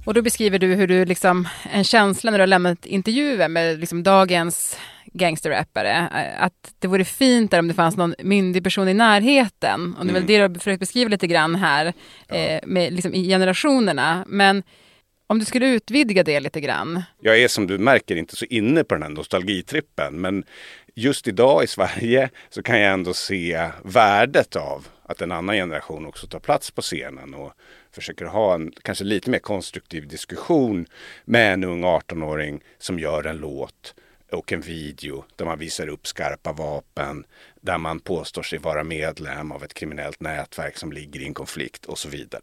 Och 0.07 0.15
då 0.15 0.23
beskriver 0.23 0.59
du 0.59 0.75
hur 0.75 0.87
du 0.87 1.05
liksom, 1.05 1.49
en 1.73 1.85
känsla 1.85 2.31
när 2.31 2.39
du 2.39 2.43
har 2.43 2.47
lämnat 2.47 2.87
intervjuer 2.87 3.49
med 3.49 3.81
liksom 3.81 4.03
dagens 4.03 4.79
gangsterrappare, 5.13 5.93
eh, 6.15 6.43
att 6.43 6.75
det 6.79 6.89
vore 6.89 7.05
fint 7.05 7.51
där 7.51 7.59
om 7.59 7.69
det 7.69 7.75
fanns 7.75 7.97
någon 7.97 8.15
myndig 8.19 8.65
person 8.65 8.89
i 8.89 8.95
närheten. 8.95 9.95
Och 9.99 10.07
det 10.07 10.11
är 10.11 10.15
väl 10.15 10.23
Mm. 10.23 10.27
det 10.27 10.37
du 10.37 10.43
har 10.43 10.55
försökt 10.55 10.81
beskriva 10.81 11.09
lite 11.09 11.27
grann 11.27 11.55
här, 11.55 11.93
eh, 12.29 12.61
med 12.67 12.93
liksom 12.93 13.15
i 13.15 13.29
generationerna. 13.29 14.25
Men 14.29 14.63
om 15.27 15.39
du 15.39 15.45
skulle 15.45 15.67
utvidga 15.67 16.23
det 16.23 16.41
lite 16.41 16.61
grann. 16.61 17.03
Jag 17.21 17.39
är 17.41 17.49
som 17.49 17.67
du 17.67 17.79
märker 17.79 18.17
inte 18.17 18.37
så 18.37 18.45
inne 18.45 18.85
på 18.85 18.95
den 18.95 19.03
här 19.03 19.11
nostalgitrippen. 19.11 20.21
Men 20.21 20.45
just 20.95 21.29
idag 21.29 21.65
i 21.65 21.67
Sverige 21.67 22.31
så 22.51 22.63
kan 22.63 22.81
jag 22.81 22.93
ändå 22.93 23.15
se 23.15 23.69
värdet 23.85 24.57
av 24.57 24.87
att 25.09 25.21
en 25.21 25.33
annan 25.33 25.55
generation 25.57 26.07
också 26.07 26.27
tar 26.27 26.39
plats 26.41 26.71
på 26.71 26.83
scenen 26.83 27.35
och 27.35 27.53
försöker 27.97 28.25
ha 28.25 28.55
en 28.55 28.73
kanske 28.83 29.05
lite 29.05 29.31
mer 29.31 29.39
konstruktiv 29.39 30.09
diskussion 30.09 30.87
med 31.25 31.53
en 31.53 31.65
ung 31.65 31.85
18-åring 31.85 32.61
som 32.79 32.99
gör 32.99 33.25
en 33.27 33.37
låt 33.37 33.95
och 34.33 34.53
en 34.53 34.61
video 34.61 35.25
där 35.37 35.45
man 35.45 35.59
visar 35.59 35.89
upp 35.89 36.07
skarpa 36.07 36.53
vapen, 36.53 37.25
där 37.61 37.79
man 37.79 38.01
påstår 38.01 38.43
sig 38.43 38.59
vara 38.59 38.85
medlem 38.85 39.53
av 39.53 39.65
ett 39.65 39.75
kriminellt 39.75 40.21
nätverk 40.21 40.77
som 40.77 40.93
ligger 40.93 41.21
i 41.21 41.27
en 41.27 41.35
konflikt 41.35 41.85
och 41.85 41.99
så 41.99 42.09
vidare. 42.09 42.43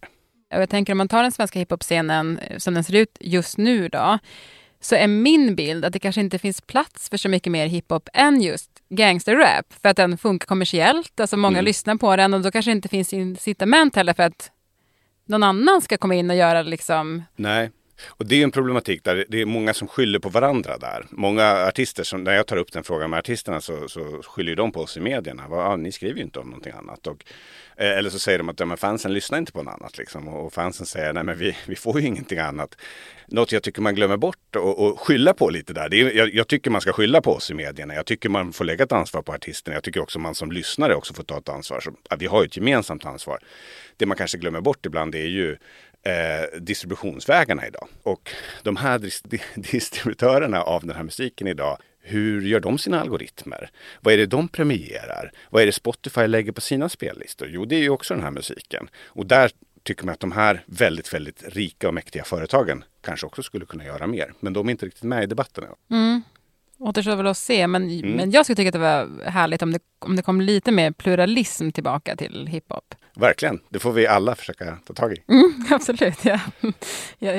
Och 0.55 0.61
jag 0.61 0.69
tänker 0.69 0.93
om 0.93 0.97
man 0.97 1.07
tar 1.07 1.23
den 1.23 1.31
svenska 1.31 1.59
hiphop-scenen 1.59 2.39
eh, 2.39 2.57
som 2.57 2.73
den 2.73 2.83
ser 2.83 2.95
ut 2.95 3.17
just 3.19 3.57
nu 3.57 3.89
då, 3.89 4.19
så 4.79 4.95
är 4.95 5.07
min 5.07 5.55
bild 5.55 5.85
att 5.85 5.93
det 5.93 5.99
kanske 5.99 6.21
inte 6.21 6.39
finns 6.39 6.61
plats 6.61 7.09
för 7.09 7.17
så 7.17 7.29
mycket 7.29 7.51
mer 7.51 7.67
hiphop 7.67 8.09
än 8.13 8.41
just 8.41 8.69
gangsterrap. 8.89 9.73
För 9.81 9.89
att 9.89 9.97
den 9.97 10.17
funkar 10.17 10.45
kommersiellt, 10.45 11.19
alltså 11.19 11.37
många 11.37 11.57
Mm. 11.57 11.65
lyssnar 11.65 11.95
på 11.95 12.15
den 12.15 12.33
och 12.33 12.41
då 12.41 12.51
kanske 12.51 12.71
det 12.71 12.75
inte 12.75 12.89
finns 12.89 13.13
incitament 13.13 13.95
heller 13.95 14.13
för 14.13 14.23
att 14.23 14.51
någon 15.25 15.43
annan 15.43 15.81
ska 15.81 15.97
komma 15.97 16.15
in 16.15 16.29
och 16.29 16.35
göra 16.35 16.61
liksom... 16.61 17.23
Nej. 17.35 17.71
Och 18.07 18.25
det 18.25 18.39
är 18.39 18.43
en 18.43 18.51
problematik 18.51 19.03
där 19.03 19.25
det 19.29 19.41
är 19.41 19.45
många 19.45 19.73
som 19.73 19.87
skyller 19.87 20.19
på 20.19 20.29
varandra 20.29 20.77
där. 20.77 21.05
Många 21.09 21.65
artister, 21.67 22.03
som, 22.03 22.23
när 22.23 22.33
jag 22.33 22.47
tar 22.47 22.57
upp 22.57 22.71
den 22.71 22.83
frågan 22.83 23.09
med 23.09 23.19
artisterna 23.19 23.61
så, 23.61 23.87
så 23.87 24.21
skyller 24.23 24.55
de 24.55 24.71
på 24.71 24.79
oss 24.81 24.97
i 24.97 24.99
medierna. 24.99 25.47
Va, 25.47 25.57
ah, 25.57 25.75
ni 25.75 25.91
skriver 25.91 26.15
ju 26.15 26.23
inte 26.23 26.39
om 26.39 26.47
någonting 26.47 26.73
annat. 26.73 27.07
Och, 27.07 27.23
eh, 27.77 27.97
eller 27.97 28.09
så 28.09 28.19
säger 28.19 28.37
de 28.37 28.49
att 28.49 28.59
ja, 28.59 28.65
men 28.65 28.77
fansen 28.77 29.13
lyssnar 29.13 29.37
inte 29.37 29.51
på 29.51 29.63
något 29.63 29.73
annat. 29.73 29.97
Liksom. 29.97 30.27
Och, 30.27 30.45
och 30.45 30.53
fansen 30.53 30.85
säger 30.85 31.13
nej 31.13 31.23
men 31.23 31.37
vi, 31.37 31.57
vi 31.67 31.75
får 31.75 32.01
ju 32.01 32.07
ingenting 32.07 32.39
annat. 32.39 32.75
Något 33.27 33.51
jag 33.51 33.63
tycker 33.63 33.81
man 33.81 33.95
glömmer 33.95 34.17
bort 34.17 34.55
och, 34.55 34.79
och 34.79 34.99
skylla 34.99 35.33
på 35.33 35.49
lite 35.49 35.73
där. 35.73 35.89
Det 35.89 36.01
är, 36.01 36.11
jag, 36.11 36.33
jag 36.33 36.47
tycker 36.47 36.71
man 36.71 36.81
ska 36.81 36.93
skylla 36.93 37.21
på 37.21 37.33
oss 37.33 37.51
i 37.51 37.53
medierna. 37.53 37.93
Jag 37.93 38.05
tycker 38.05 38.29
man 38.29 38.53
får 38.53 38.65
lägga 38.65 38.83
ett 38.83 38.91
ansvar 38.91 39.21
på 39.21 39.33
artisterna. 39.33 39.75
Jag 39.75 39.83
tycker 39.83 40.01
också 40.01 40.19
man 40.19 40.35
som 40.35 40.51
lyssnare 40.51 40.95
också 40.95 41.13
får 41.13 41.23
ta 41.23 41.37
ett 41.37 41.49
ansvar. 41.49 41.79
Så, 41.79 41.91
ja, 42.09 42.15
vi 42.19 42.25
har 42.25 42.41
ju 42.41 42.45
ett 42.45 42.57
gemensamt 42.57 43.05
ansvar. 43.05 43.39
Det 43.97 44.05
man 44.05 44.17
kanske 44.17 44.37
glömmer 44.37 44.61
bort 44.61 44.85
ibland 44.85 45.15
är 45.15 45.27
ju 45.27 45.57
eh, 46.03 46.59
distributionsvägarna 46.59 47.67
idag. 47.67 47.87
Och 48.03 48.31
de 48.63 48.75
här 48.75 48.99
dis- 48.99 49.27
di- 49.27 49.41
distributörerna 49.71 50.61
av 50.61 50.85
den 50.85 50.95
här 50.95 51.03
musiken 51.03 51.47
idag, 51.47 51.77
hur 52.01 52.41
gör 52.41 52.59
de 52.59 52.77
sina 52.77 53.01
algoritmer? 53.01 53.69
Vad 54.01 54.13
är 54.13 54.17
det 54.17 54.25
de 54.25 54.47
premierar? 54.47 55.31
Vad 55.49 55.61
är 55.61 55.65
det 55.65 55.71
Spotify 55.71 56.27
lägger 56.27 56.51
på 56.51 56.61
sina 56.61 56.89
spellistor? 56.89 57.47
Jo, 57.51 57.65
det 57.65 57.75
är 57.75 57.79
ju 57.81 57.89
också 57.89 58.13
den 58.13 58.23
här 58.23 58.31
musiken. 58.31 58.89
Och 59.05 59.25
där 59.25 59.51
tycker 59.83 60.05
man 60.05 60.13
att 60.13 60.19
de 60.19 60.31
här 60.31 60.63
väldigt, 60.65 61.13
väldigt 61.13 61.43
rika 61.47 61.87
och 61.87 61.93
mäktiga 61.93 62.23
företagen 62.23 62.83
kanske 63.01 63.25
också 63.25 63.43
skulle 63.43 63.65
kunna 63.65 63.85
göra 63.85 64.07
mer. 64.07 64.33
Men 64.39 64.53
de 64.53 64.67
är 64.67 64.71
inte 64.71 64.85
riktigt 64.85 65.03
med 65.03 65.23
i 65.23 65.25
debatten. 65.27 65.63
än. 65.63 65.97
Mm. 65.97 66.21
Återstår 66.79 67.15
väl 67.15 67.27
att 67.27 67.37
se, 67.37 67.67
men, 67.67 67.89
Mm. 67.89 68.11
men 68.11 68.31
jag 68.31 68.45
skulle 68.45 68.55
tycka 68.55 68.69
att 68.69 68.73
det 68.73 68.79
var 68.79 69.29
härligt 69.29 69.61
om 69.61 69.71
det, 69.73 69.79
om 69.99 70.15
det 70.15 70.21
kom 70.21 70.41
lite 70.41 70.71
mer 70.71 70.91
pluralism 70.91 71.69
tillbaka 71.71 72.15
till 72.15 72.47
hiphop. 72.47 72.95
Verkligen, 73.15 73.59
det 73.69 73.79
får 73.79 73.91
vi 73.91 74.07
alla 74.07 74.35
försöka 74.35 74.77
ta 74.85 74.93
tag 74.93 75.13
i. 75.13 75.23
Mm, 75.27 75.53
absolut, 75.71 76.25
ja. 76.25 76.39
ja. 77.19 77.31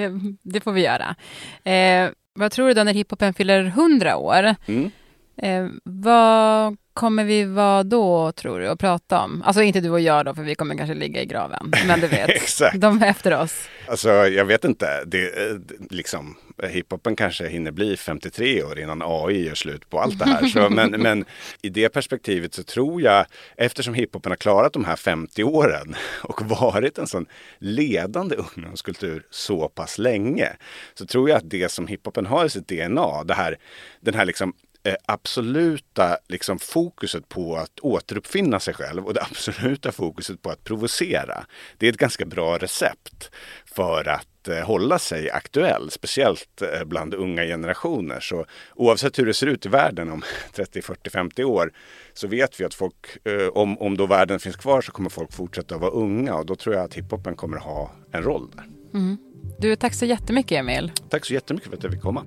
Det 0.43 0.61
får 0.61 0.73
vi 0.73 0.85
göra. 0.85 1.17
Eh, 1.65 2.11
vad 2.35 2.53
tror 2.53 2.69
du 2.69 2.75
då 2.75 2.85
när 2.85 2.95
hiphopen 2.95 3.35
fyller 3.35 3.65
100 3.65 4.17
år? 4.17 4.55
Mm. 4.67 4.91
Eh, 5.37 5.67
vad 5.85 6.77
kommer 6.95 7.25
vi 7.25 7.45
vara 7.45 7.83
då, 7.83 8.33
tror 8.33 8.61
du, 8.61 8.69
och 8.69 8.79
prata 8.79 9.21
om? 9.21 9.43
Alltså 9.43 9.63
inte 9.63 9.81
du 9.81 9.91
och 9.91 10.01
jag 10.01 10.25
då, 10.25 10.35
för 10.35 10.43
vi 10.43 10.55
kommer 10.55 10.77
kanske 10.77 10.95
ligga 10.95 11.23
i 11.23 11.27
graven. 11.27 11.73
Men 11.87 12.01
du 12.01 12.07
vet, 12.09 12.29
Exakt. 12.29 12.81
de 12.81 13.03
är 13.03 13.07
efter 13.07 13.41
oss. 13.41 13.69
Alltså 13.87 14.11
jag 14.11 14.45
vet 14.45 14.65
inte, 14.65 15.05
det, 15.05 15.51
eh, 15.51 15.57
liksom, 15.91 16.37
hiphopen 16.63 17.17
kanske 17.17 17.49
hinner 17.49 17.71
bli 17.71 17.97
53 17.97 18.63
år 18.63 18.79
innan 18.79 19.03
AI 19.03 19.47
gör 19.47 19.55
slut 19.55 19.91
på 19.91 20.01
allt 20.01 20.19
det 20.19 20.25
här. 20.25 20.47
Så, 20.47 20.71
men, 20.71 20.91
men 21.03 21.25
i 21.63 21.69
det 21.69 21.89
perspektivet 21.89 22.55
så 22.55 22.63
tror 22.63 23.03
jag, 23.03 23.27
eftersom 23.57 23.95
hiphopen 23.95 24.33
har 24.33 24.37
klarat 24.37 24.73
de 24.73 24.85
här 24.85 24.97
50 24.97 25.45
åren 25.45 25.95
och 26.23 26.43
varit 26.43 26.99
en 26.99 27.07
sån 27.07 27.27
ledande 27.59 28.37
ungdomskultur 28.37 29.27
så 29.31 29.69
pass 29.69 29.99
länge, 29.99 30.49
så 30.95 31.07
tror 31.07 31.29
jag 31.29 31.37
att 31.37 31.51
det 31.51 31.71
som 31.71 31.87
hiphopen 31.87 32.27
har 32.27 32.45
i 32.45 32.51
sitt 32.51 32.69
DNA, 32.69 33.25
det 33.25 33.35
här, 33.35 33.57
den 34.01 34.15
här 34.15 34.25
liksom 34.25 34.53
absoluta 35.07 36.19
liksom, 36.29 36.59
fokuset 36.59 37.29
på 37.29 37.57
att 37.57 37.81
återuppfinna 37.81 38.61
sig 38.61 38.75
själv 38.75 39.07
och 39.07 39.15
det 39.15 39.23
absoluta 39.31 39.93
fokuset 39.93 40.43
på 40.43 40.51
att 40.51 40.65
provocera. 40.65 41.47
Det 41.79 41.87
är 41.87 41.91
ett 41.93 41.99
ganska 41.99 42.25
bra 42.25 42.59
recept 42.59 43.31
för 43.65 44.09
att 44.09 44.49
eh, 44.49 44.59
hålla 44.59 44.99
sig 44.99 45.31
aktuell, 45.31 45.91
speciellt 45.91 46.63
eh, 46.63 46.85
bland 46.85 47.15
unga 47.15 47.43
generationer. 47.43 48.21
Så 48.21 48.47
oavsett 48.75 49.19
hur 49.19 49.27
det 49.27 49.35
ser 49.35 49.47
ut 49.47 49.67
i 49.67 49.69
världen 49.69 50.11
om 50.11 50.23
30, 50.53 50.83
40, 50.83 51.11
50 51.11 51.45
år 51.45 51.73
så 52.13 52.29
vet 52.29 52.61
vi 52.61 52.65
att 52.65 52.75
folk, 52.75 53.27
eh, 53.27 53.49
om, 53.49 53.79
om 53.79 53.97
då 53.97 54.07
världen 54.07 54.41
finns 54.41 54.57
kvar 54.57 54.81
så 54.81 54.93
kommer 54.93 55.11
folk 55.11 55.33
fortsätta 55.33 55.75
att 55.75 55.81
vara 55.81 55.91
unga 55.91 56.35
och 56.35 56.47
då 56.47 56.57
tror 56.57 56.75
jag 56.75 56.85
att 56.85 56.95
hiphopen 56.95 57.37
kommer 57.37 57.57
ha 57.57 57.91
en 58.13 58.23
roll 58.23 58.51
där. 58.55 58.65
Mm. 58.95 59.19
Du, 59.59 59.77
tack 59.77 59.95
så 59.95 60.05
jättemycket 60.05 60.59
Emil. 60.59 60.93
Tack 61.09 61.25
så 61.25 61.35
jättemycket 61.35 61.71
för 61.71 61.77
att 61.77 61.83
jag 61.83 61.93
fick 61.93 62.03
komma. 62.03 62.27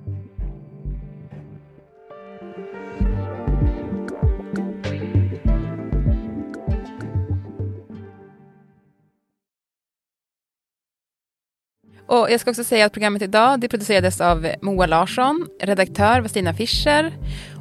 Och 12.08 12.30
jag 12.30 12.40
ska 12.40 12.50
också 12.50 12.64
säga 12.64 12.86
att 12.86 12.92
programmet 12.92 13.22
idag 13.22 13.60
det 13.60 13.68
producerades 13.68 14.20
av 14.20 14.48
Moa 14.62 14.86
Larsson, 14.86 15.48
redaktör 15.60 16.20
var 16.20 16.28
Stina 16.28 16.54
Fischer 16.54 17.12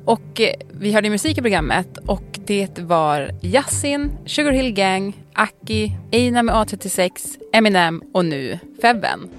och 0.06 0.42
eh, 0.42 0.54
vi 0.72 0.94
hörde 0.94 1.10
musik 1.10 1.38
i 1.38 1.42
programmet 1.42 1.98
och 2.06 2.39
det 2.46 2.80
var 2.80 3.32
Yasin, 3.42 4.12
Sugar 4.25 4.51
Hill 4.51 4.74
Gang, 4.74 5.13
Aki, 5.34 5.92
Eina 6.12 6.44
med 6.44 6.56
A36, 6.56 7.12
Eminem 7.54 8.04
och 8.13 8.25
nu 8.25 8.60
Febben. 8.82 9.30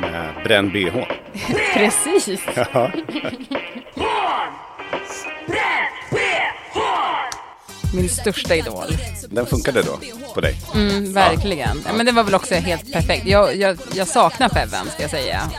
Med 0.00 0.34
Bränn 0.44 0.70
bh. 0.70 1.04
Precis. 1.74 2.46
Ja. 2.72 2.92
Min 7.94 8.08
största 8.08 8.54
idol. 8.56 8.96
Den 9.28 9.46
funkade 9.46 9.82
då 9.82 9.98
på 10.34 10.40
dig? 10.40 10.56
Mm, 10.74 11.12
verkligen. 11.12 11.82
Ja. 11.86 11.92
Men 11.92 12.06
det 12.06 12.12
var 12.12 12.22
väl 12.24 12.34
också 12.34 12.54
helt 12.54 12.92
perfekt. 12.92 13.26
Jag, 13.26 13.56
jag, 13.56 13.78
jag 13.94 14.08
saknar 14.08 14.48
Febben 14.48 14.86
ska 14.90 15.02
jag 15.02 15.10
säga. 15.10 15.50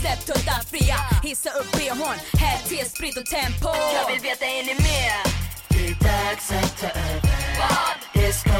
Släpp 0.00 0.26
tuttar 0.26 0.64
fria, 0.70 0.96
hissa 1.22 1.50
upp 1.50 1.72
bhn, 1.72 2.18
häll 2.32 2.58
till 2.68 2.86
sprit 2.90 3.16
och 3.16 3.26
tempo 3.26 3.68
Jag 3.94 4.12
vill 4.12 4.20
veta, 4.22 4.44
är 4.44 4.62
ni 4.62 4.74
med? 4.74 5.20
Det 5.68 5.86
är 5.86 5.94
dags 5.94 6.50
att 6.52 6.80
ta 6.80 6.86
över 6.86 7.58
Vad? 7.58 8.24
Det 8.24 8.32
ska 8.32 8.50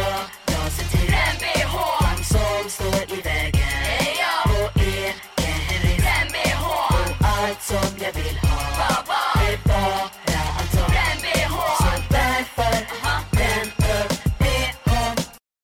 jag 0.46 0.72
se 0.72 0.84
till 0.96 1.06
Bränn 1.06 1.36
bh 1.40 1.76
De 2.18 2.24
som 2.24 2.70
står 2.70 3.18
i 3.18 3.20
vägen 3.20 3.68
På 4.44 4.80
Henrik 4.80 5.98
Bränn 5.98 6.28
bh 6.32 6.66
Och 6.66 7.26
allt 7.26 7.62
som 7.62 8.04
jag 8.04 8.12
vill 8.12 8.43